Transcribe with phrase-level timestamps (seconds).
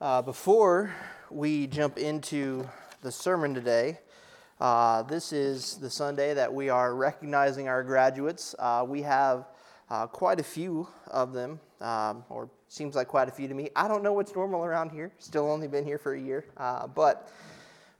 [0.00, 0.94] Uh, before
[1.28, 2.64] we jump into
[3.02, 3.98] the sermon today,
[4.60, 8.54] uh, this is the Sunday that we are recognizing our graduates.
[8.60, 9.46] Uh, we have
[9.90, 13.70] uh, quite a few of them, um, or seems like quite a few to me.
[13.74, 16.86] I don't know what's normal around here, still only been here for a year, uh,
[16.86, 17.32] but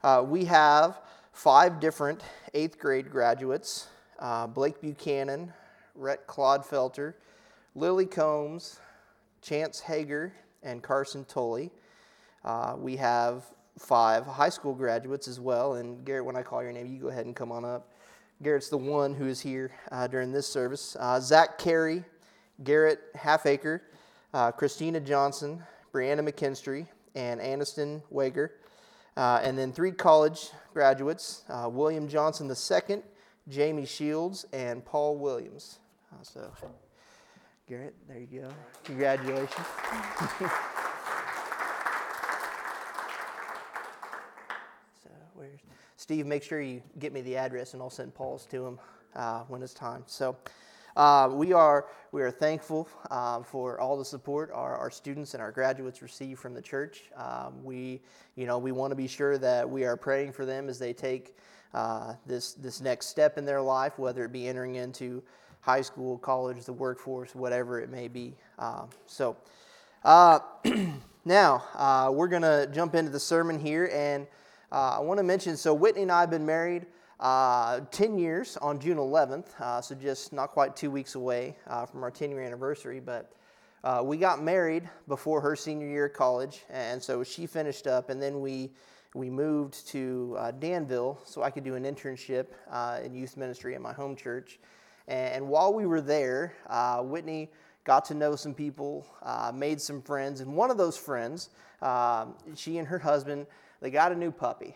[0.01, 1.01] uh, we have
[1.33, 2.23] five different
[2.53, 3.89] eighth grade graduates
[4.53, 5.51] Blake Buchanan,
[5.95, 7.15] Rhett Clodfelter,
[7.75, 8.79] Lily Combs,
[9.41, 10.31] Chance Hager,
[10.63, 11.71] and Carson Tully.
[12.43, 13.45] Uh, we have
[13.77, 15.75] five high school graduates as well.
[15.75, 17.91] And Garrett, when I call your name, you go ahead and come on up.
[18.41, 20.95] Garrett's the one who is here uh, during this service.
[20.99, 22.03] Uh, Zach Carey,
[22.63, 23.81] Garrett Halfacre,
[24.33, 25.61] uh, Christina Johnson,
[25.93, 28.53] Brianna McKinstry, and Aniston Wager.
[29.17, 33.01] Uh, and then three college graduates uh, William Johnson II,
[33.49, 35.79] Jamie Shields, and Paul Williams.
[36.21, 36.49] so,
[37.67, 38.49] Garrett, there you go.
[38.85, 39.67] Congratulations.
[45.99, 46.25] Steve?
[46.25, 48.79] Make sure you get me the address, and I'll send Paul's to him
[49.15, 50.03] uh, when it's time.
[50.07, 50.37] So.
[50.95, 55.41] Uh, we are we are thankful uh, for all the support our, our students and
[55.41, 57.03] our graduates receive from the church.
[57.15, 58.01] Um, we
[58.35, 60.91] you know we want to be sure that we are praying for them as they
[60.91, 61.37] take
[61.73, 65.23] uh, this this next step in their life, whether it be entering into
[65.61, 68.35] high school, college, the workforce, whatever it may be.
[68.57, 69.37] Uh, so
[71.23, 74.27] now we're gonna jump into the sermon here and.
[74.71, 76.85] Uh, I want to mention so Whitney and I have been married
[77.19, 81.87] uh, 10 years on June 11th, uh, so just not quite two weeks away uh,
[81.87, 82.99] from our 10 year anniversary.
[82.99, 83.31] But
[83.83, 88.11] uh, we got married before her senior year of college, and so she finished up,
[88.11, 88.69] and then we
[89.15, 92.49] we moved to uh, Danville so I could do an internship
[93.03, 94.59] in youth ministry at my home church.
[95.07, 96.53] And, and while we were there,
[97.01, 97.49] Whitney
[97.85, 99.07] got to know some people,
[99.51, 101.49] made some friends, and one of those friends,
[102.55, 103.47] she and her husband
[103.81, 104.75] they got a new puppy,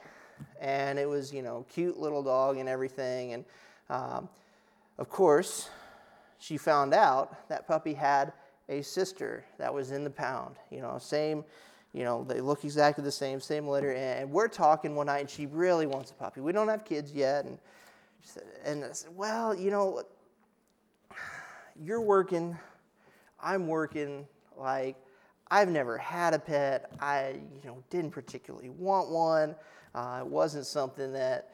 [0.59, 3.33] and it was you know cute little dog and everything.
[3.33, 3.45] And
[3.89, 4.29] um,
[4.97, 5.69] of course,
[6.39, 8.33] she found out that puppy had
[8.69, 10.55] a sister that was in the pound.
[10.71, 11.43] You know, same.
[11.93, 13.91] You know, they look exactly the same, same litter.
[13.91, 16.41] And we're talking one night, and she really wants a puppy.
[16.41, 17.59] We don't have kids yet, and
[18.23, 20.03] said, and I said, well, you know,
[21.79, 22.57] you're working,
[23.41, 24.27] I'm working.
[24.57, 24.95] Like,
[25.49, 26.91] I've never had a pet.
[26.99, 29.55] I, you know, didn't particularly want one.
[29.93, 31.51] Uh, it wasn't something that,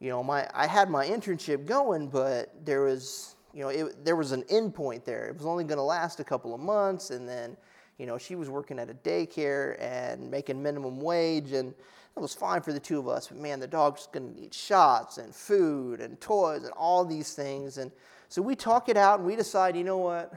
[0.00, 4.16] you know, my I had my internship going, but there was, you know, it, there
[4.16, 5.26] was an end point there.
[5.26, 7.56] It was only going to last a couple of months, and then,
[7.98, 11.72] you know, she was working at a daycare and making minimum wage, and
[12.16, 13.28] it was fine for the two of us.
[13.28, 17.34] But man, the dog's going to need shots and food and toys and all these
[17.34, 17.92] things, and
[18.28, 20.34] so we talk it out and we decide, you know what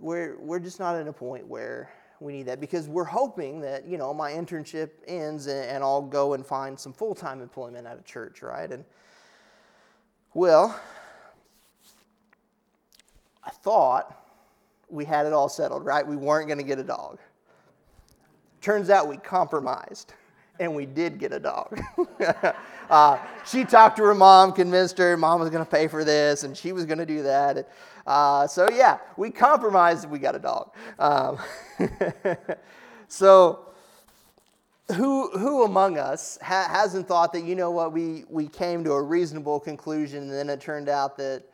[0.00, 1.90] we're, we're just not at a point where
[2.20, 6.02] we need that because we're hoping that, you know, my internship ends and, and I'll
[6.02, 8.70] go and find some full time employment at a church, right?
[8.70, 8.84] And,
[10.34, 10.78] well,
[13.44, 14.16] I thought
[14.88, 16.06] we had it all settled, right?
[16.06, 17.18] We weren't going to get a dog.
[18.60, 20.14] Turns out we compromised
[20.58, 21.80] and we did get a dog.
[22.90, 26.44] uh, she talked to her mom, convinced her mom was going to pay for this,
[26.44, 27.70] and she was going to do that.
[28.10, 30.10] Uh, so yeah, we compromised.
[30.10, 30.72] We got a dog.
[30.98, 31.38] Um,
[33.08, 33.66] so
[34.96, 38.94] who who among us ha- hasn't thought that you know what we we came to
[38.94, 41.44] a reasonable conclusion, and then it turned out that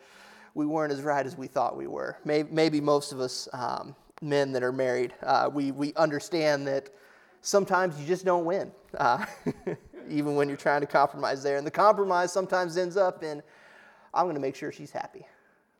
[0.55, 2.17] we weren't as right as we thought we were.
[2.25, 6.89] Maybe, maybe most of us um, men that are married, uh, we we understand that
[7.43, 9.27] sometimes you just don't win, uh,
[10.09, 11.59] even when you're trying to compromise there.
[11.59, 13.43] And the compromise sometimes ends up in,
[14.15, 15.27] I'm going to make sure she's happy.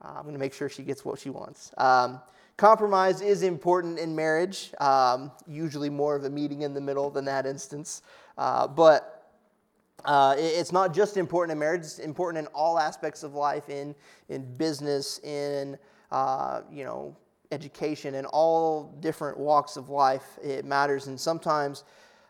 [0.03, 1.73] Uh, I'm going to make sure she gets what she wants.
[1.79, 2.21] Um,
[2.57, 7.25] compromise is important in marriage, um, usually more of a meeting in the middle than
[7.27, 8.03] that instance.
[8.37, 9.33] Uh, but
[10.05, 13.95] uh, it's not just important in marriage, it's important in all aspects of life, in,
[14.29, 15.77] in business, in,
[16.13, 17.17] uh, you know,
[17.53, 20.39] education in all different walks of life.
[20.43, 21.85] It matters, and sometimes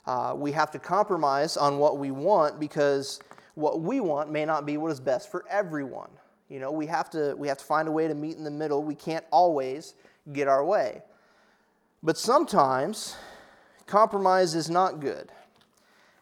[0.07, 3.21] uh, we have to compromise on what we want because
[3.55, 6.11] what we want may not be what is best for everyone.
[6.49, 8.51] You know, we have to we have to find a way to meet in the
[8.51, 8.83] middle.
[8.83, 9.95] We can't always
[10.33, 11.03] get our way.
[12.03, 13.17] But sometimes
[13.87, 15.33] compromise is not good,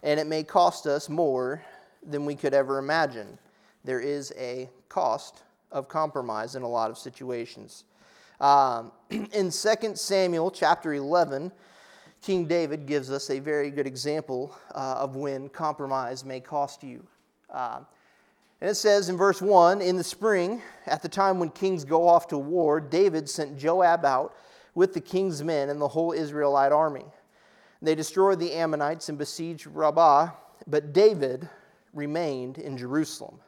[0.02, 1.62] and it may cost us more
[2.02, 3.38] than we could ever imagine.
[3.84, 7.84] There is a cost of compromise in a lot of situations.
[8.40, 9.50] Um, in 2
[9.94, 11.52] Samuel chapter 11,
[12.22, 17.06] King David gives us a very good example uh, of when compromise may cost you.
[17.50, 17.80] Uh,
[18.64, 22.08] and it says in verse 1 In the spring, at the time when kings go
[22.08, 24.34] off to war, David sent Joab out
[24.74, 27.04] with the king's men and the whole Israelite army.
[27.82, 30.30] They destroyed the Ammonites and besieged Rabbah,
[30.66, 31.46] but David
[31.92, 33.38] remained in Jerusalem.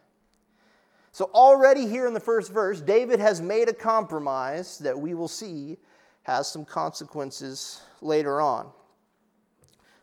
[1.13, 5.29] So, already here in the first verse, David has made a compromise that we will
[5.29, 5.79] see
[6.25, 8.69] has some consequences later on.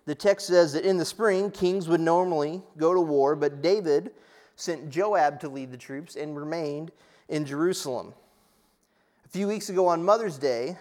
[0.05, 4.09] The text says that in the spring, kings would normally go to war, but David
[4.55, 6.91] sent Joab to lead the troops and remained
[7.29, 8.13] in Jerusalem.
[9.25, 10.77] A few weeks ago on Mother's Day,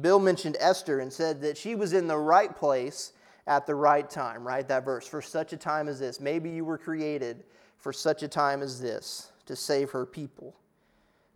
[0.00, 3.12] Bill mentioned Esther and said that she was in the right place
[3.46, 4.66] at the right time, right?
[4.66, 6.20] That verse, for such a time as this.
[6.20, 7.44] Maybe you were created
[7.78, 10.56] for such a time as this to save her people.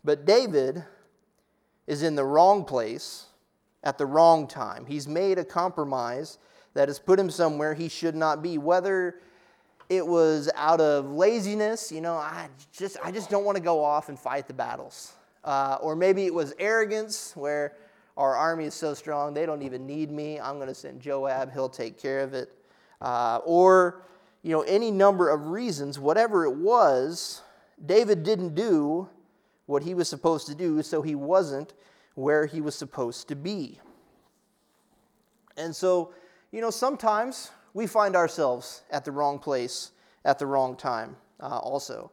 [0.02, 0.84] But David
[1.86, 3.26] is in the wrong place
[3.84, 4.86] at the wrong time.
[4.86, 6.38] He's made a compromise
[6.74, 9.20] that has put him somewhere he should not be, whether
[9.90, 13.84] it was out of laziness, you know, I just, I just don't want to go
[13.84, 15.14] off and fight the battles.
[15.42, 17.74] Uh, or maybe it was arrogance, where
[18.16, 20.38] our army is so strong, they don't even need me.
[20.38, 22.52] I'm going to send Joab, he'll take care of it.
[23.00, 24.02] Uh, or,
[24.42, 27.42] you know, any number of reasons, whatever it was,
[27.84, 29.08] David didn't do
[29.66, 31.74] what he was supposed to do, so he wasn't
[32.14, 33.80] where he was supposed to be.
[35.56, 36.14] And so,
[36.52, 39.92] you know, sometimes we find ourselves at the wrong place
[40.24, 42.10] at the wrong time uh, also.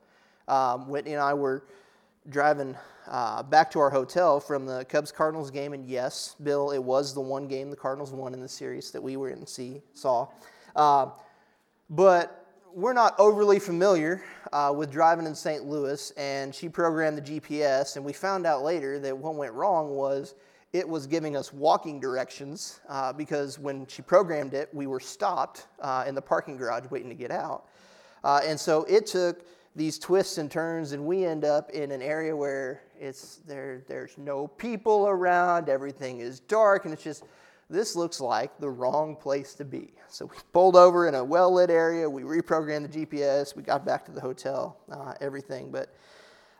[0.48, 1.64] Um, Whitney and I were
[2.30, 2.76] driving
[3.08, 7.14] uh, back to our hotel from the Cubs Cardinals game, and yes, Bill, it was
[7.14, 10.28] the one game the Cardinals won in the series that we were in see saw.
[10.76, 11.08] Uh,
[11.90, 15.66] but we're not overly familiar uh, with driving in St.
[15.66, 19.96] Louis, and she programmed the GPS, and we found out later that what went wrong
[19.96, 20.36] was
[20.78, 25.66] it was giving us walking directions uh, because when she programmed it, we were stopped
[25.82, 27.66] uh, in the parking garage waiting to get out.
[28.24, 29.44] Uh, and so it took
[29.76, 34.18] these twists and turns, and we end up in an area where it's there, there's
[34.20, 37.24] no people around, everything is dark, and it's just
[37.70, 39.94] this looks like the wrong place to be.
[40.10, 42.10] So we pulled over in a well lit area.
[42.10, 43.56] We reprogrammed the GPS.
[43.56, 45.72] We got back to the hotel, uh, everything.
[45.72, 45.94] But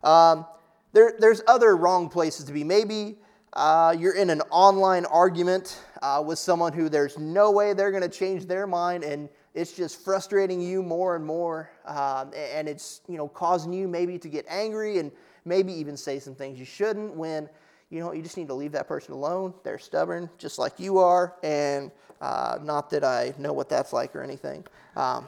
[0.04, 0.46] um,
[0.92, 2.64] there, there's other wrong places to be.
[2.64, 3.18] Maybe
[3.58, 8.04] uh, you're in an online argument uh, with someone who there's no way they're going
[8.04, 11.70] to change their mind, and it's just frustrating you more and more.
[11.86, 15.12] Um, and it's you know causing you maybe to get angry and
[15.44, 17.50] maybe even say some things you shouldn't when
[17.90, 19.54] you know, you just need to leave that person alone.
[19.64, 24.16] They're stubborn, just like you are, and uh, not that I know what that's like
[24.16, 24.66] or anything.
[24.96, 25.28] Um,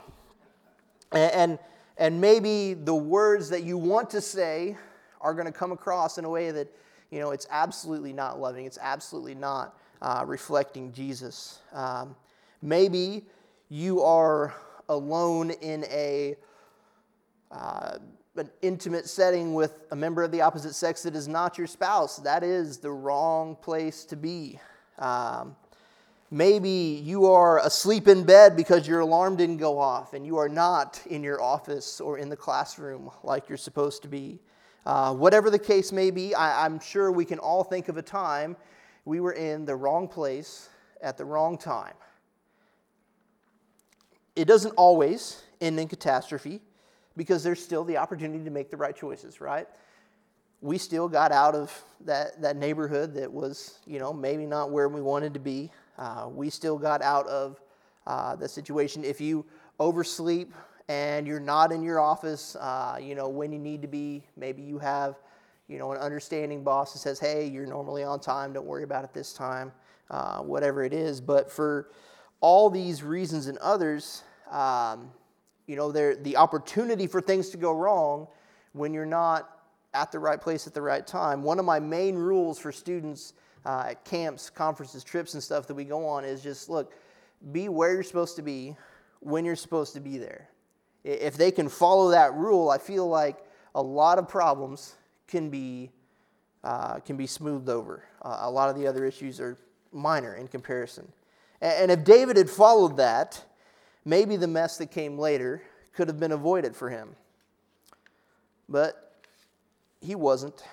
[1.12, 1.60] and, and,
[1.98, 4.76] and maybe the words that you want to say
[5.22, 6.68] are going to come across in a way that,
[7.12, 8.66] you know, it's absolutely not loving.
[8.66, 11.60] It's absolutely not uh, reflecting Jesus.
[11.74, 12.16] Um,
[12.62, 13.26] maybe
[13.70, 14.54] you are
[14.88, 16.36] alone in a
[17.52, 17.98] uh,
[18.36, 22.18] an intimate setting with a member of the opposite sex that is not your spouse,
[22.18, 24.60] that is the wrong place to be.
[24.98, 25.56] Um,
[26.32, 30.48] maybe you are asleep in bed because your alarm didn't go off and you are
[30.48, 34.40] not in your office or in the classroom like you're supposed to be.
[34.86, 38.02] Uh, whatever the case may be, I, I'm sure we can all think of a
[38.02, 38.56] time
[39.06, 40.70] we were in the wrong place
[41.02, 41.94] at the wrong time.
[44.36, 46.62] It doesn't always end in catastrophe
[47.18, 49.68] because there's still the opportunity to make the right choices, right?
[50.62, 54.88] We still got out of that, that neighborhood that was, you know, maybe not where
[54.88, 55.72] we wanted to be.
[55.98, 57.60] Uh, we still got out of
[58.08, 59.04] uh, the situation.
[59.04, 59.46] If you
[59.80, 60.54] oversleep
[60.90, 64.64] and you're not in your office, uh, you know, when you need to be, maybe
[64.64, 65.20] you have,
[65.68, 69.04] you know, an understanding boss that says, hey, you're normally on time, don't worry about
[69.04, 69.72] it this time,
[70.10, 71.22] uh, whatever it is.
[71.22, 71.92] But for
[72.42, 75.12] all these reasons and others, um,
[75.68, 78.28] you know, the opportunity for things to go wrong
[78.74, 79.60] when you're not
[79.94, 81.44] at the right place at the right time.
[81.44, 85.76] One of my main rules for students uh, at camps, conferences, trips, and stuff that
[85.76, 86.94] we go on is just look,
[87.52, 88.76] be where you're supposed to be
[89.20, 90.50] when you're supposed to be there.
[91.04, 93.38] If they can follow that rule, I feel like
[93.76, 94.96] a lot of problems
[95.28, 95.92] can be
[96.64, 98.04] uh, can be smoothed over.
[98.22, 99.58] Uh, a lot of the other issues are
[99.94, 101.10] minor in comparison.
[101.62, 103.44] And if David had followed that,
[104.06, 105.62] maybe the mess that came later
[105.94, 107.16] could have been avoided for him.
[108.68, 109.24] But
[110.02, 110.64] he wasn't,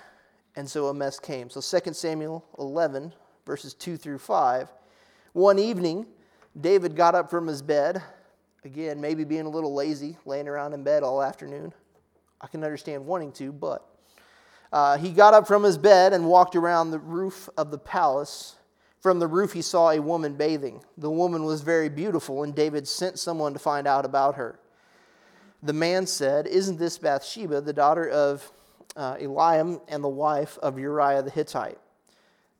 [0.55, 1.51] and so a mess came.
[1.51, 3.13] So 2 Samuel 11,
[3.45, 4.73] verses 2 through 5.
[5.33, 6.07] One evening,
[6.61, 8.03] David got up from his bed,
[8.67, 11.73] again, maybe being a little lazy, laying around in bed all afternoon.
[12.41, 13.89] I can understand wanting to, but
[14.73, 18.57] uh, he got up from his bed and walked around the roof of the palace
[19.07, 20.83] from the roof, he saw a woman bathing.
[20.99, 24.59] The woman was very beautiful, and David sent someone to find out about her.
[25.63, 28.51] The man said, Isn't this Bathsheba, the daughter of
[28.97, 31.79] uh, Eliam and the wife of Uriah the Hittite?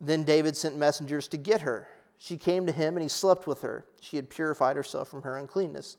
[0.01, 1.89] Then David sent messengers to get her.
[2.19, 3.85] She came to him and he slept with her.
[4.01, 5.97] She had purified herself from her uncleanness.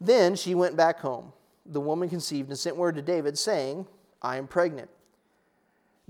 [0.00, 1.32] Then she went back home.
[1.66, 3.86] The woman conceived and sent word to David, saying,
[4.22, 4.90] I am pregnant.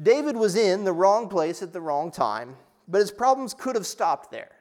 [0.00, 2.56] David was in the wrong place at the wrong time,
[2.88, 4.52] but his problems could have stopped there.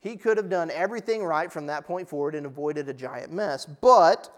[0.00, 3.66] He could have done everything right from that point forward and avoided a giant mess,
[3.66, 4.30] but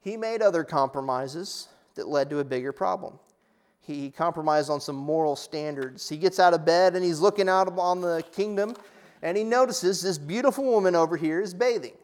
[0.00, 3.18] he made other compromises that led to a bigger problem.
[3.86, 6.08] He compromised on some moral standards.
[6.08, 8.74] He gets out of bed and he's looking out on the kingdom
[9.22, 11.94] and he notices this beautiful woman over here is bathing.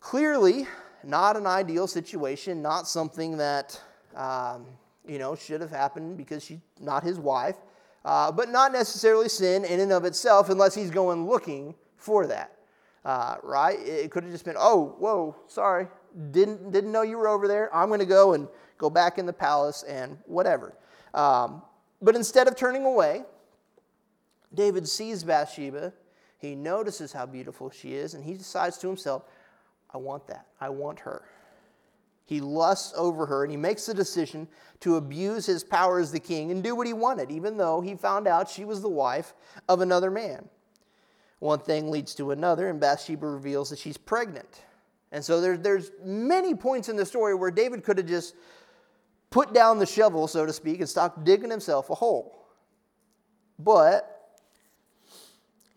[0.00, 0.66] Clearly,
[1.04, 3.80] not an ideal situation, not something that
[4.16, 4.66] um,
[5.06, 7.56] you know should have happened because she's not his wife,
[8.04, 12.56] uh, but not necessarily sin in and of itself unless he's going looking for that.
[13.04, 13.78] Uh, right?
[13.80, 15.86] It could have just been, oh, whoa, sorry,
[16.30, 17.74] didn't didn't know you were over there.
[17.74, 18.48] I'm going to go and
[18.78, 20.76] go back in the palace and whatever.
[21.14, 21.62] Um,
[22.02, 23.24] but instead of turning away,
[24.54, 25.92] David sees Bathsheba.
[26.38, 29.24] He notices how beautiful she is, and he decides to himself,
[29.92, 30.46] I want that.
[30.60, 31.22] I want her.
[32.24, 34.48] He lusts over her, and he makes the decision
[34.80, 37.94] to abuse his power as the king and do what he wanted, even though he
[37.94, 39.34] found out she was the wife
[39.68, 40.48] of another man.
[41.40, 44.62] One thing leads to another, and Bathsheba reveals that she's pregnant.
[45.12, 48.34] And so there, there's many points in the story where David could have just
[49.30, 52.46] put down the shovel, so to speak, and stop digging himself a hole.
[53.58, 54.38] But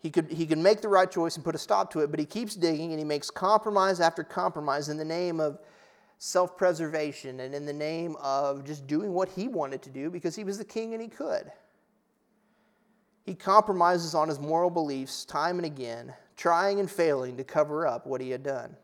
[0.00, 2.20] he could, he could make the right choice and put a stop to it, but
[2.20, 5.58] he keeps digging and he makes compromise after compromise in the name of
[6.18, 10.36] self preservation and in the name of just doing what he wanted to do because
[10.36, 11.50] he was the king and he could.
[13.24, 18.06] He compromises on his moral beliefs time and again, trying and failing to cover up
[18.06, 18.76] what he had done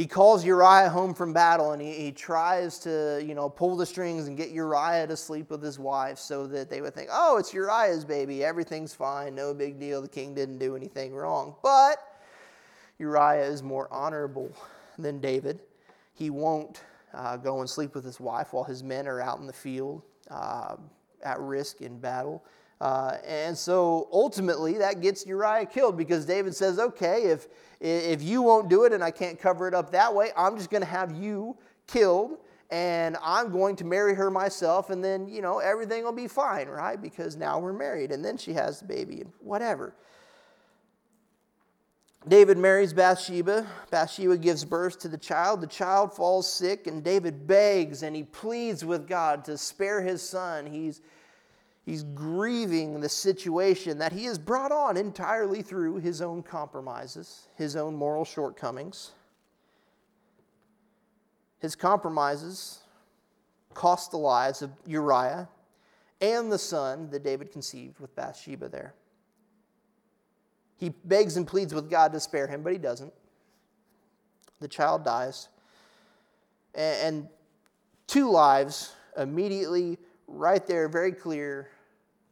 [0.00, 3.84] he calls Uriah home from battle and he, he tries to, you know, pull the
[3.84, 7.36] strings and get Uriah to sleep with his wife so that they would think, oh,
[7.36, 8.42] it's Uriah's baby.
[8.42, 9.34] Everything's fine.
[9.34, 10.00] No big deal.
[10.00, 11.54] The king didn't do anything wrong.
[11.62, 11.98] But
[12.98, 14.50] Uriah is more honorable
[14.98, 15.60] than David.
[16.14, 19.46] He won't uh, go and sleep with his wife while his men are out in
[19.46, 20.76] the field uh,
[21.22, 22.42] at risk in battle.
[22.80, 27.48] Uh, and so ultimately, that gets Uriah killed because David says, okay, if,
[27.80, 30.70] if you won't do it and I can't cover it up that way, I'm just
[30.70, 32.38] going to have you killed
[32.70, 36.68] and I'm going to marry her myself, and then, you know, everything will be fine,
[36.68, 37.02] right?
[37.02, 39.92] Because now we're married, and then she has the baby, and whatever.
[42.28, 43.66] David marries Bathsheba.
[43.90, 45.60] Bathsheba gives birth to the child.
[45.60, 50.22] The child falls sick, and David begs and he pleads with God to spare his
[50.22, 50.66] son.
[50.66, 51.00] He's
[51.90, 57.74] He's grieving the situation that he has brought on entirely through his own compromises, his
[57.74, 59.10] own moral shortcomings.
[61.58, 62.78] His compromises
[63.74, 65.48] cost the lives of Uriah
[66.20, 68.94] and the son that David conceived with Bathsheba there.
[70.76, 73.12] He begs and pleads with God to spare him, but he doesn't.
[74.60, 75.48] The child dies.
[76.72, 77.26] And
[78.06, 81.68] two lives immediately, right there, very clear,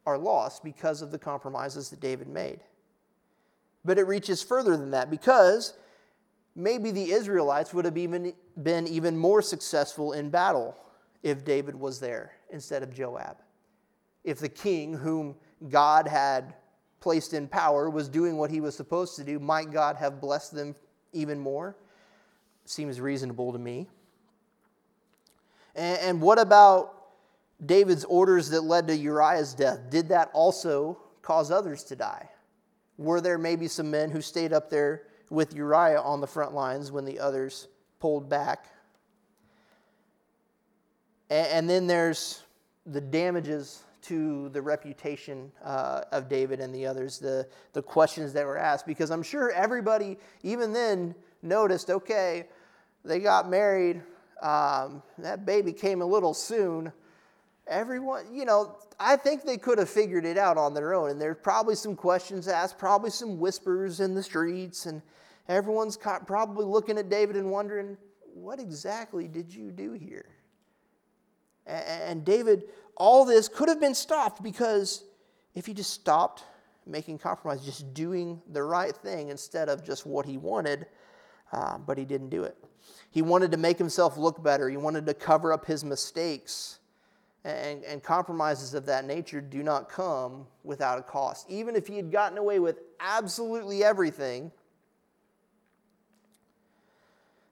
[0.08, 2.60] are lost because of the compromises that David made.
[3.84, 5.74] But it reaches further than that because
[6.56, 10.74] maybe the Israelites would have even been even more successful in battle
[11.22, 13.36] if David was there instead of Joab.
[14.24, 15.36] If the king whom
[15.68, 16.54] God had
[17.00, 20.54] placed in power was doing what he was supposed to do, might God have blessed
[20.54, 20.74] them
[21.12, 21.76] even more?
[22.64, 23.88] Seems reasonable to me.
[25.74, 26.97] And, what about
[27.64, 32.28] David's orders that led to Uriah's death, did that also cause others to die?
[32.96, 36.92] Were there maybe some men who stayed up there with Uriah on the front lines
[36.92, 37.68] when the others
[38.00, 38.66] pulled back?
[41.30, 42.42] And then there's
[42.86, 48.46] the damages to the reputation uh, of David and the others, the, the questions that
[48.46, 52.48] were asked, because I'm sure everybody, even then, noticed okay,
[53.04, 54.00] they got married,
[54.40, 56.92] um, that baby came a little soon
[57.68, 61.10] everyone, you know, I think they could have figured it out on their own.
[61.10, 65.02] And there's probably some questions asked, probably some whispers in the streets, and
[65.48, 67.96] everyone's probably looking at David and wondering,
[68.34, 70.26] what exactly did you do here?
[71.66, 72.64] And David,
[72.96, 75.04] all this could have been stopped because
[75.54, 76.44] if he just stopped
[76.86, 80.86] making compromise, just doing the right thing instead of just what he wanted,
[81.52, 82.56] uh, but he didn't do it.
[83.10, 86.78] He wanted to make himself look better, he wanted to cover up his mistakes
[87.44, 91.48] and, and, compromises of that nature do not come without a cost.
[91.48, 94.50] Even if he had gotten away with absolutely everything,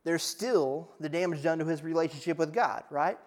[0.05, 3.19] there's still the damage done to his relationship with God, right?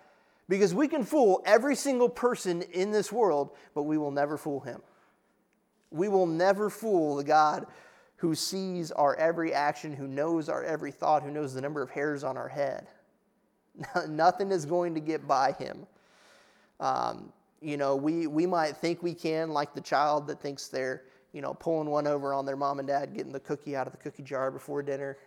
[0.47, 4.59] Because we can fool every single person in this world, but we will never fool
[4.59, 4.81] him.
[5.91, 7.65] We will never fool the God
[8.17, 11.89] who sees our every action, who knows our every thought, who knows the number of
[11.89, 12.87] hairs on our head.
[14.09, 15.87] Nothing is going to get by him.
[16.79, 17.31] Um,
[17.61, 21.41] you know, we, we might think we can, like the child that thinks they're, you
[21.41, 23.97] know, pulling one over on their mom and dad, getting the cookie out of the
[23.97, 25.17] cookie jar before dinner.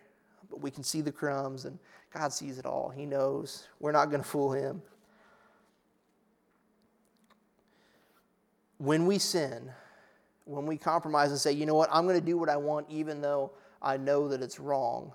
[0.49, 1.77] But we can see the crumbs, and
[2.13, 2.89] God sees it all.
[2.89, 3.67] He knows.
[3.79, 4.81] We're not going to fool him.
[8.77, 9.71] When we sin,
[10.45, 12.87] when we compromise and say, you know what, I'm going to do what I want
[12.89, 15.13] even though I know that it's wrong,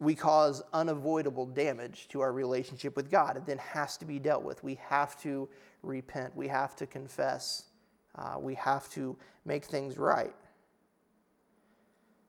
[0.00, 3.36] we cause unavoidable damage to our relationship with God.
[3.36, 4.64] It then has to be dealt with.
[4.64, 5.48] We have to
[5.82, 7.66] repent, we have to confess,
[8.16, 10.34] uh, we have to make things right.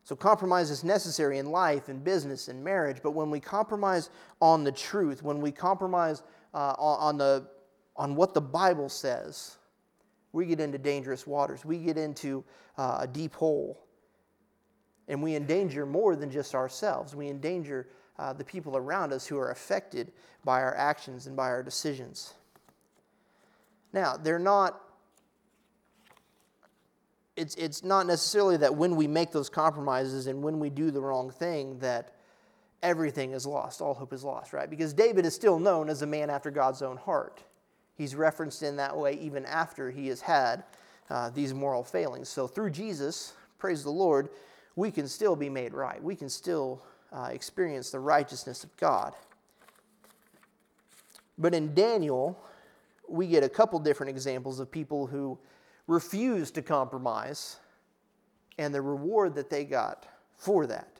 [0.03, 4.09] So, compromise is necessary in life, in business, in marriage, but when we compromise
[4.41, 6.23] on the truth, when we compromise
[6.53, 7.47] uh, on, the,
[7.95, 9.57] on what the Bible says,
[10.33, 11.63] we get into dangerous waters.
[11.63, 12.43] We get into
[12.77, 13.85] uh, a deep hole.
[15.11, 17.13] And we endanger more than just ourselves.
[17.13, 20.13] We endanger uh, the people around us who are affected
[20.45, 22.33] by our actions and by our decisions.
[23.91, 24.79] Now, they're not,
[27.35, 31.01] it's, it's not necessarily that when we make those compromises and when we do the
[31.01, 32.15] wrong thing that
[32.81, 34.69] everything is lost, all hope is lost, right?
[34.69, 37.43] Because David is still known as a man after God's own heart.
[37.97, 40.63] He's referenced in that way even after he has had
[41.09, 42.29] uh, these moral failings.
[42.29, 44.29] So through Jesus, praise the Lord,
[44.81, 46.03] we can still be made right.
[46.03, 46.81] We can still
[47.13, 49.13] uh, experience the righteousness of God.
[51.37, 52.43] But in Daniel,
[53.07, 55.37] we get a couple different examples of people who
[55.85, 57.57] refused to compromise
[58.57, 60.97] and the reward that they got for that.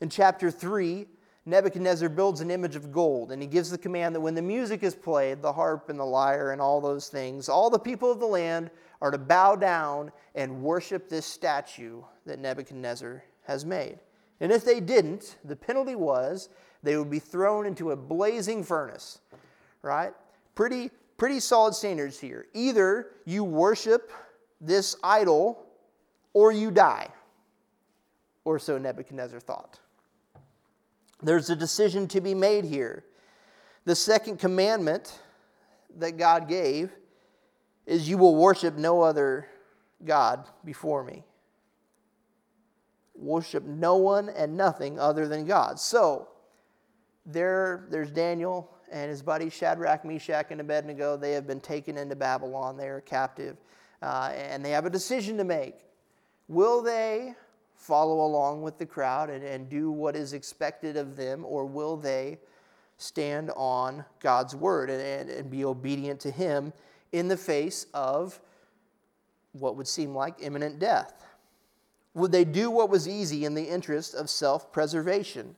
[0.00, 1.06] In chapter 3,
[1.46, 4.82] Nebuchadnezzar builds an image of gold, and he gives the command that when the music
[4.82, 8.18] is played, the harp and the lyre and all those things, all the people of
[8.18, 8.68] the land
[9.00, 13.98] are to bow down and worship this statue that Nebuchadnezzar has made.
[14.38, 16.48] And if they didn't, the penalty was
[16.82, 19.18] they would be thrown into a blazing furnace,
[19.82, 20.14] right?
[20.54, 22.46] Pretty, pretty solid standards here.
[22.54, 24.12] Either you worship
[24.60, 25.66] this idol
[26.32, 27.08] or you die,
[28.44, 29.80] or so Nebuchadnezzar thought.
[31.22, 33.04] There's a decision to be made here.
[33.86, 35.18] The second commandment
[35.98, 36.90] that God gave
[37.86, 39.48] is you will worship no other
[40.04, 41.24] God before me.
[43.20, 45.78] Worship no one and nothing other than God.
[45.78, 46.28] So,
[47.26, 51.16] there, there's Daniel and his buddies Shadrach, Meshach, and Abednego.
[51.16, 52.76] They have been taken into Babylon.
[52.76, 53.56] They are captive.
[54.02, 55.74] Uh, and they have a decision to make.
[56.48, 57.34] Will they
[57.74, 61.96] follow along with the crowd and, and do what is expected of them, or will
[61.96, 62.38] they
[62.98, 66.72] stand on God's word and, and, and be obedient to Him
[67.12, 68.38] in the face of
[69.52, 71.24] what would seem like imminent death?
[72.14, 75.56] Would they do what was easy in the interest of self preservation?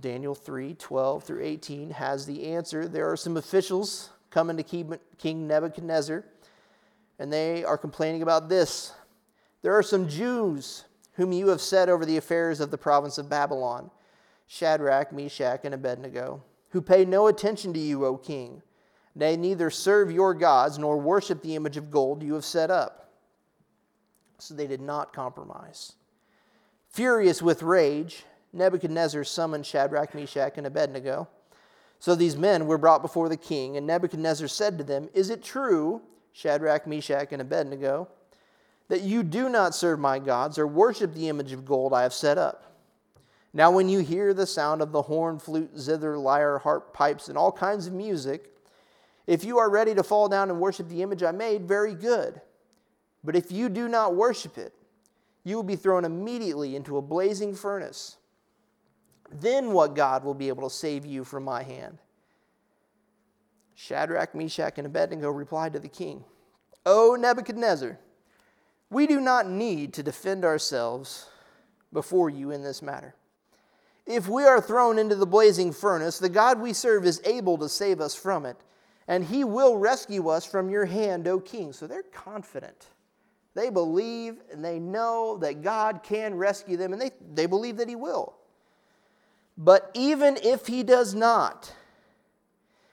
[0.00, 2.86] Daniel 3 12 through 18 has the answer.
[2.86, 6.24] There are some officials coming to King Nebuchadnezzar,
[7.18, 8.92] and they are complaining about this.
[9.62, 10.84] There are some Jews
[11.14, 13.90] whom you have set over the affairs of the province of Babylon
[14.46, 18.62] Shadrach, Meshach, and Abednego, who pay no attention to you, O king.
[19.14, 23.09] They neither serve your gods nor worship the image of gold you have set up.
[24.40, 25.92] So they did not compromise.
[26.88, 31.28] Furious with rage, Nebuchadnezzar summoned Shadrach, Meshach, and Abednego.
[31.98, 35.44] So these men were brought before the king, and Nebuchadnezzar said to them, Is it
[35.44, 38.08] true, Shadrach, Meshach, and Abednego?
[38.90, 42.12] that you do not serve my gods or worship the image of gold I have
[42.12, 42.74] set up.
[43.52, 47.38] Now, when you hear the sound of the horn, flute, zither, lyre, harp, pipes, and
[47.38, 48.52] all kinds of music,
[49.28, 52.40] if you are ready to fall down and worship the image I made, very good.
[53.22, 54.72] But if you do not worship it,
[55.44, 58.16] you will be thrown immediately into a blazing furnace.
[59.30, 61.98] Then what God will be able to save you from my hand?
[63.74, 66.24] Shadrach, Meshach, and Abednego replied to the king,
[66.84, 67.98] O Nebuchadnezzar,
[68.90, 71.30] we do not need to defend ourselves
[71.92, 73.14] before you in this matter.
[74.06, 77.68] If we are thrown into the blazing furnace, the God we serve is able to
[77.68, 78.56] save us from it,
[79.06, 81.72] and he will rescue us from your hand, O king.
[81.72, 82.88] So they're confident.
[83.54, 87.88] They believe and they know that God can rescue them, and they, they believe that
[87.88, 88.34] he will.
[89.58, 91.74] But even if he does not,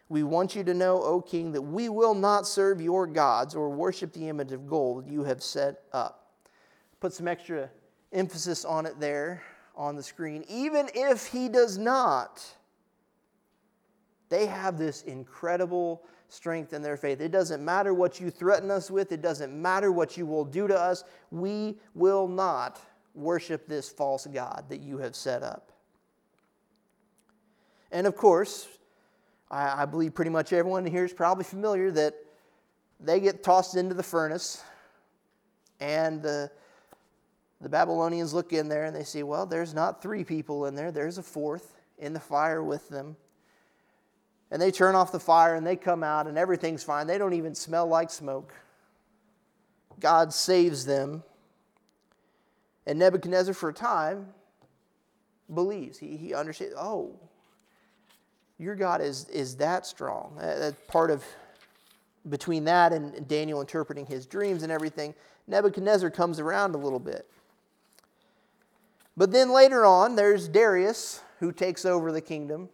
[0.09, 3.69] we want you to know, O king, that we will not serve your gods or
[3.69, 6.31] worship the image of gold you have set up.
[6.99, 7.69] Put some extra
[8.11, 9.43] emphasis on it there
[9.75, 10.43] on the screen.
[10.47, 12.43] Even if he does not,
[14.29, 17.21] They have this incredible strength in their faith.
[17.21, 20.67] It doesn't matter what you threaten us with, it doesn't matter what you will do
[20.67, 21.03] to us.
[21.31, 22.79] We will not
[23.15, 25.71] worship this false God that you have set up.
[27.91, 28.67] And of course,
[29.49, 32.13] I, I believe pretty much everyone here is probably familiar that
[32.99, 34.63] they get tossed into the furnace,
[35.79, 36.49] and the,
[37.61, 40.91] the Babylonians look in there and they see, well, there's not three people in there,
[40.91, 43.15] there's a fourth in the fire with them.
[44.49, 47.07] And they turn off the fire and they come out and everything's fine.
[47.07, 48.53] They don't even smell like smoke.
[49.99, 51.23] God saves them.
[52.86, 54.27] And Nebuchadnezzar, for a time,
[55.53, 55.97] believes.
[55.97, 57.12] He, he understands, oh,
[58.57, 60.38] your God is, is that strong.
[60.39, 61.23] That's part of
[62.29, 65.13] between that and Daniel interpreting his dreams and everything.
[65.47, 67.27] Nebuchadnezzar comes around a little bit.
[69.15, 72.69] But then later on, there's Darius who takes over the kingdom.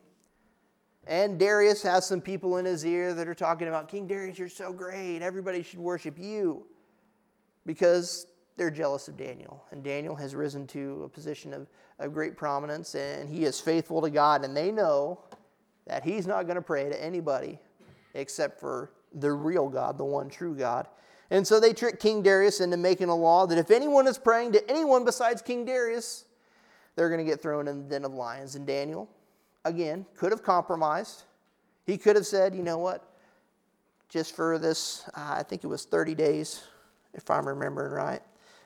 [1.05, 4.47] And Darius has some people in his ear that are talking about, King Darius, you're
[4.47, 5.21] so great.
[5.21, 6.65] Everybody should worship you.
[7.65, 9.63] Because they're jealous of Daniel.
[9.71, 11.67] And Daniel has risen to a position of,
[11.99, 14.45] of great prominence, and he is faithful to God.
[14.45, 15.19] And they know
[15.87, 17.59] that he's not going to pray to anybody
[18.13, 20.87] except for the real God, the one true God.
[21.31, 24.51] And so they trick King Darius into making a law that if anyone is praying
[24.53, 26.25] to anyone besides King Darius,
[26.95, 28.55] they're going to get thrown in the den of lions.
[28.55, 29.09] And Daniel,
[29.65, 31.23] again, could have compromised.
[31.85, 33.03] He could have said, you know what,
[34.09, 36.63] just for this, uh, I think it was 30 days,
[37.13, 38.21] if I'm remembering right.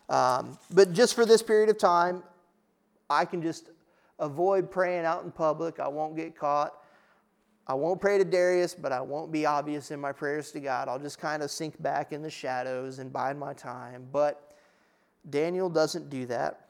[0.10, 2.24] Um, but just for this period of time,
[3.10, 3.70] I can just
[4.20, 5.80] avoid praying out in public.
[5.80, 6.74] I won't get caught.
[7.70, 10.88] I won't pray to Darius, but I won't be obvious in my prayers to God.
[10.88, 14.08] I'll just kind of sink back in the shadows and bide my time.
[14.12, 14.56] But
[15.30, 16.68] Daniel doesn't do that.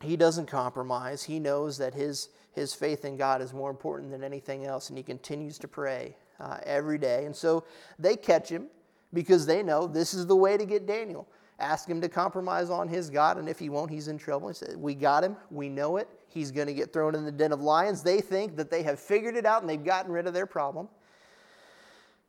[0.00, 1.22] He doesn't compromise.
[1.22, 4.96] He knows that his, his faith in God is more important than anything else, and
[4.96, 7.26] he continues to pray uh, every day.
[7.26, 7.64] And so
[7.98, 8.66] they catch him
[9.12, 11.28] because they know this is the way to get Daniel.
[11.58, 14.48] Ask him to compromise on his God, and if he won't, he's in trouble.
[14.48, 15.36] He said, We got him.
[15.50, 16.08] We know it.
[16.28, 18.02] He's going to get thrown in the den of lions.
[18.02, 20.88] They think that they have figured it out and they've gotten rid of their problem.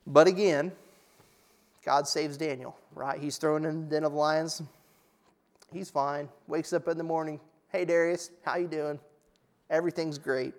[0.06, 0.72] But again,
[1.84, 3.18] God saves Daniel, right?
[3.18, 4.62] He's thrown in the den of lions.
[5.72, 6.28] He's fine.
[6.46, 7.40] Wakes up in the morning.
[7.70, 8.98] Hey Darius, how you doing?
[9.70, 10.54] Everything's great.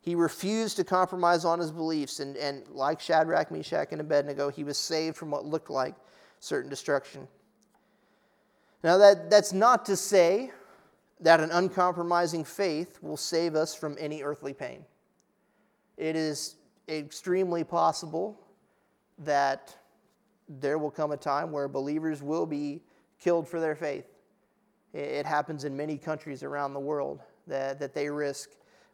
[0.00, 4.64] He refused to compromise on his beliefs, and, and like Shadrach, Meshach, and Abednego, he
[4.64, 5.94] was saved from what looked like
[6.40, 7.28] certain destruction.
[8.82, 10.52] Now, that, that's not to say
[11.20, 14.84] that an uncompromising faith will save us from any earthly pain.
[15.96, 16.54] It is
[16.88, 18.38] extremely possible
[19.18, 19.76] that
[20.48, 22.80] there will come a time where believers will be
[23.18, 24.06] killed for their faith.
[24.94, 28.50] It happens in many countries around the world that, that they risk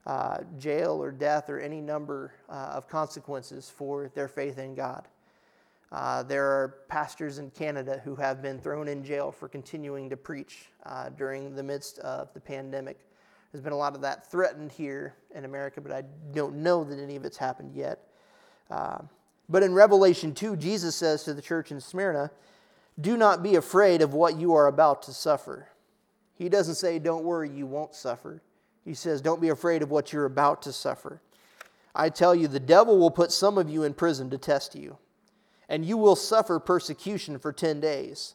[0.07, 5.09] uh, jail or death or any number uh, of consequences for their faith in God.
[5.93, 10.17] Uh, there are pastors in Canada who have been thrown in jail for continuing to
[10.17, 12.99] preach uh, during the midst of the pandemic.
[13.53, 16.99] There's been a lot of that threatened here in America, but I don't know that
[16.99, 18.01] any of it's happened yet.
[18.71, 18.99] Uh,
[19.49, 22.33] but in Revelation 2, Jesus says to the church in Smyrna,
[23.01, 25.69] Do not be afraid of what you are about to suffer.
[26.37, 28.43] He doesn't say, Don't worry, you won't suffer.
[28.85, 31.21] He says, Don't be afraid of what you're about to suffer.
[31.95, 34.99] I tell you, the devil will put some of you in prison to test you
[35.69, 38.35] and you will suffer persecution for 10 days.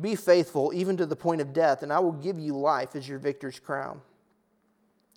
[0.00, 3.08] Be faithful even to the point of death, and I will give you life as
[3.08, 4.02] your victor's crown.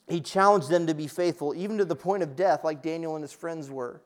[0.08, 3.23] He challenged them to be faithful even to the point of death, like Daniel and
[3.23, 4.02] his friends were.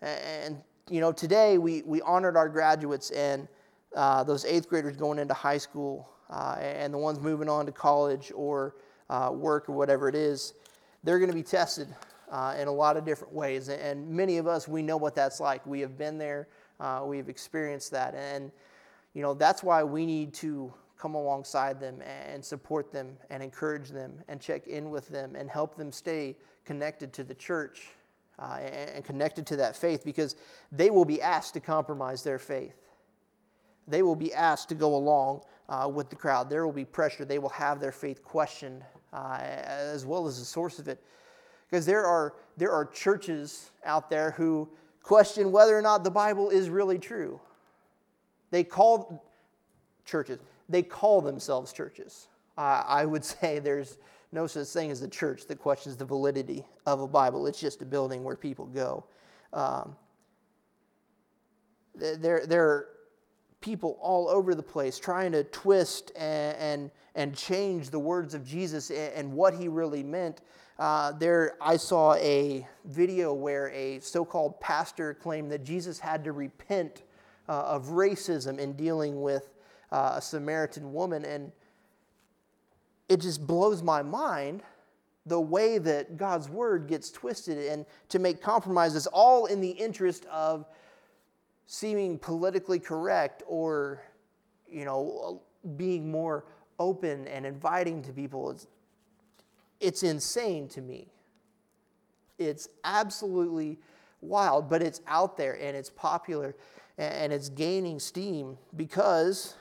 [0.00, 0.58] And,
[0.90, 3.48] you know, today we, we honored our graduates and
[3.96, 7.72] uh, those eighth graders going into high school uh, and the ones moving on to
[7.72, 8.74] college or
[9.10, 10.54] uh, work or whatever it is.
[11.04, 11.88] They're going to be tested
[12.30, 13.68] uh, in a lot of different ways.
[13.68, 15.64] And many of us, we know what that's like.
[15.66, 16.48] We have been there,
[16.80, 18.14] uh, we've experienced that.
[18.14, 18.50] And,
[19.12, 23.88] you know, that's why we need to come alongside them and support them and encourage
[23.88, 27.88] them and check in with them and help them stay connected to the church
[28.38, 28.58] uh,
[28.94, 30.36] and connected to that faith because
[30.70, 32.76] they will be asked to compromise their faith.
[33.88, 36.50] They will be asked to go along uh, with the crowd.
[36.50, 37.24] There will be pressure.
[37.24, 41.02] They will have their faith questioned uh, as well as the source of it.
[41.68, 44.68] Because there are, there are churches out there who
[45.02, 47.40] question whether or not the Bible is really true.
[48.50, 49.24] They call
[50.04, 52.28] churches, they call themselves churches.
[52.58, 53.98] Uh, I would say there's
[54.32, 57.46] no such thing as a church that questions the validity of a Bible.
[57.46, 59.04] It's just a building where people go.
[59.52, 59.96] Um,
[61.94, 62.86] there, there
[63.62, 68.46] people all over the place trying to twist and, and, and change the words of
[68.46, 70.42] Jesus and, and what he really meant.
[70.78, 76.24] Uh, there, I saw a video where a so called pastor claimed that Jesus had
[76.24, 77.04] to repent
[77.48, 79.54] uh, of racism in dealing with
[79.90, 81.24] uh, a Samaritan woman.
[81.24, 81.52] And
[83.08, 84.62] it just blows my mind
[85.26, 90.26] the way that God's word gets twisted and to make compromises, all in the interest
[90.26, 90.66] of
[91.66, 94.02] seeming politically correct or,
[94.68, 96.44] you know, uh, being more
[96.78, 98.50] open and inviting to people.
[98.50, 98.66] It's,
[99.80, 101.08] it's insane to me.
[102.38, 103.78] It's absolutely
[104.20, 106.56] wild, but it's out there and it's popular
[106.98, 109.54] and it's gaining steam because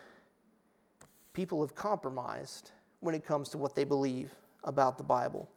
[1.33, 4.31] people have compromised when it comes to what they believe
[4.63, 5.49] about the Bible.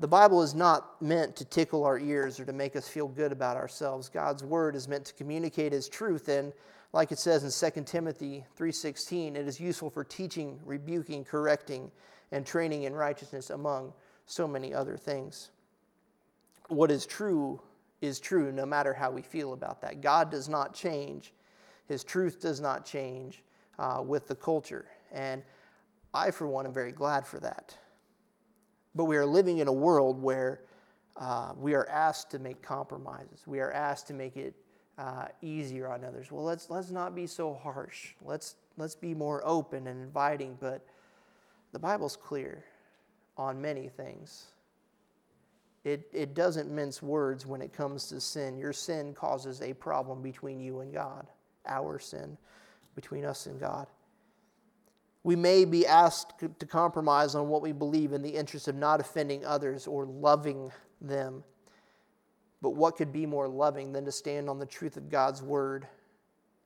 [0.00, 3.32] The Bible is not meant to tickle our ears or to make us feel good
[3.32, 4.08] about ourselves.
[4.08, 6.52] God's word is meant to communicate his truth and
[6.94, 11.90] like it says in 2 Timothy 3:16, it is useful for teaching, rebuking, correcting,
[12.30, 13.92] and training in righteousness among
[14.26, 15.50] so many other things.
[16.68, 17.60] What is true
[18.00, 20.02] is true no matter how we feel about that.
[20.02, 21.32] God does not change.
[21.88, 23.42] His truth does not change
[23.78, 24.86] uh, with the culture.
[25.10, 25.42] And
[26.14, 27.76] I, for one, am very glad for that.
[28.94, 30.60] But we are living in a world where
[31.16, 33.42] uh, we are asked to make compromises.
[33.46, 34.54] We are asked to make it
[34.98, 36.30] uh, easier on others.
[36.30, 38.14] Well, let's let's not be so harsh.
[38.22, 40.56] Let's let's be more open and inviting.
[40.60, 40.86] But
[41.72, 42.64] the Bible's clear
[43.36, 44.46] on many things.
[45.84, 48.56] It it doesn't mince words when it comes to sin.
[48.56, 51.26] Your sin causes a problem between you and God.
[51.66, 52.36] Our sin
[52.94, 53.86] between us and God.
[55.24, 59.00] We may be asked to compromise on what we believe in the interest of not
[59.00, 61.42] offending others or loving them.
[62.60, 65.88] But what could be more loving than to stand on the truth of God's word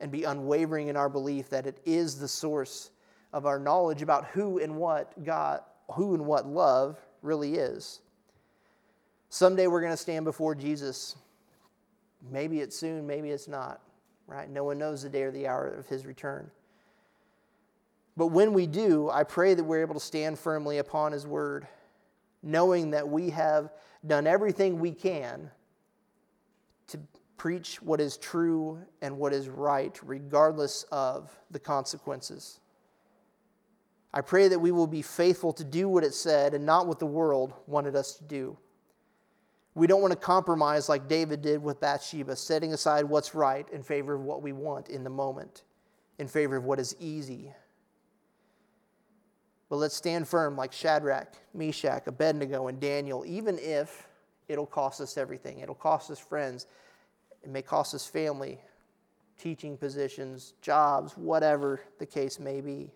[0.01, 2.91] and be unwavering in our belief that it is the source
[3.33, 5.61] of our knowledge about who and what God,
[5.93, 8.01] who and what love really is?
[9.29, 11.15] Someday we're going to stand before Jesus.
[12.31, 13.81] Maybe it's soon, maybe it's not,
[14.27, 14.51] right?
[14.51, 16.51] No one knows the day or the hour of his return.
[18.19, 21.69] But when we do, I pray that we're able to stand firmly upon His word,
[22.43, 23.73] knowing that we have
[24.05, 25.49] done everything we can
[26.89, 26.99] to
[27.37, 32.59] preach what is true and what is right, regardless of the consequences.
[34.13, 36.99] I pray that we will be faithful to do what it said and not what
[36.99, 38.59] the world wanted us to do.
[39.77, 43.85] We don't want to compromise like David did with Bathsheba, setting aside what's right in
[43.85, 45.63] favor of what we want in the moment,
[46.19, 47.53] in favor of what is easy
[49.69, 54.09] but let's stand firm like Shadrach, Meshach, Abednego, and Daniel, even if
[54.49, 55.59] it'll cost us everything.
[55.59, 56.67] It'll cost us friends.
[57.43, 58.59] It may cost us family,
[59.39, 62.91] teaching positions, jobs, whatever the case may be.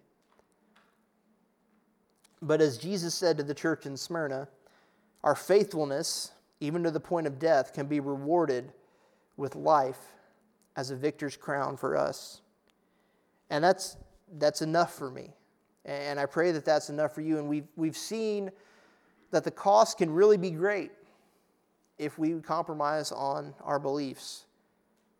[2.40, 4.48] But as Jesus said to the church in Smyrna,
[5.22, 8.72] our faithfulness, even to the point of death, can be rewarded
[9.36, 10.00] with life
[10.74, 12.40] as a victor's crown for us.
[13.50, 13.96] And that's,
[14.38, 15.34] that's enough for me.
[15.84, 17.38] And I pray that that's enough for you.
[17.38, 18.50] And we've, we've seen
[19.30, 20.92] that the cost can really be great
[21.98, 24.44] if we compromise on our beliefs.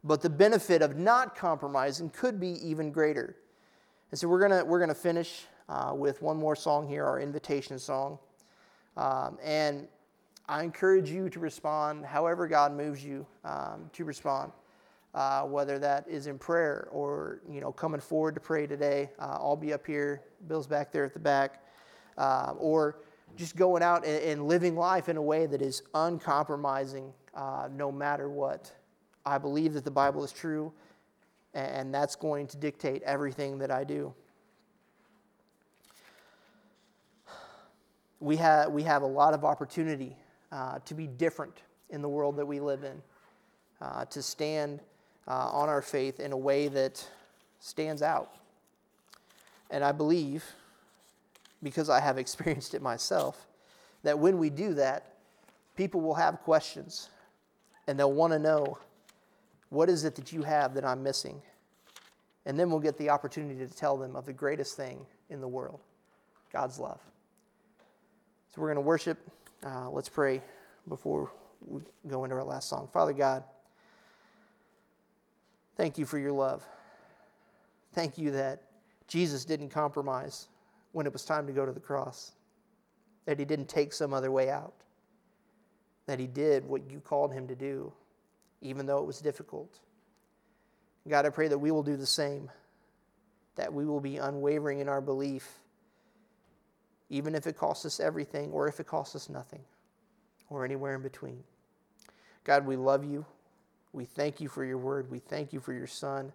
[0.05, 3.37] But the benefit of not compromising could be even greater.
[4.11, 7.79] And so we're going we're gonna finish uh, with one more song here, our invitation
[7.79, 8.19] song.
[8.97, 9.89] Um, and
[10.49, 14.53] I encourage you to respond however God moves you um, to respond
[15.15, 19.11] uh, whether that is in prayer or you know coming forward to pray today.
[19.19, 20.23] Uh, I'll be up here.
[20.49, 21.63] Bill's back there at the back,
[22.17, 22.99] uh, or
[23.37, 27.91] just going out and, and, living life in a way that is uncompromising, uh, no
[27.91, 28.73] matter what.
[29.25, 30.73] I believe that the Bible is true,
[31.55, 34.13] and that's going to dictate everything that I do.
[38.21, 40.17] We have, we have a lot of opportunity
[40.51, 43.01] uh, to be different in the world that we live in,
[43.81, 44.81] uh, to stand
[45.27, 47.07] uh, on our faith in a way that
[47.61, 48.35] stands out.
[49.71, 50.45] And I believe,
[51.63, 53.47] because I have experienced it myself,
[54.03, 55.15] that when we do that,
[55.77, 57.09] people will have questions
[57.87, 58.79] and they'll want to know
[59.71, 61.41] what is it that you have that I'm missing?
[62.45, 65.49] And then we'll get the opportunity to tell them of the greatest thing in the
[65.49, 65.81] world
[66.53, 67.01] God's love.
[68.55, 69.19] So we're going to worship.
[69.65, 70.43] Uh, let's pray
[70.89, 71.31] before
[71.67, 72.89] we go into our last song.
[72.93, 73.45] Father God,
[75.77, 76.65] Thank you for your love.
[77.93, 78.63] Thank you that
[79.07, 80.49] Jesus didn't compromise
[80.93, 82.33] when it was time to go to the cross,
[83.25, 84.75] that he didn't take some other way out,
[86.07, 87.93] that he did what you called him to do,
[88.61, 89.79] even though it was difficult.
[91.09, 92.51] God, I pray that we will do the same,
[93.57, 95.59] that we will be unwavering in our belief,
[97.11, 99.61] even if it costs us everything or if it costs us nothing
[100.49, 101.43] or anywhere in between.
[102.45, 103.25] God, we love you.
[103.93, 105.11] We thank you for your word.
[105.11, 106.33] We thank you for your son.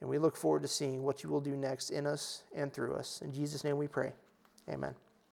[0.00, 2.94] And we look forward to seeing what you will do next in us and through
[2.94, 3.22] us.
[3.22, 4.12] In Jesus' name we pray.
[4.68, 4.94] Amen.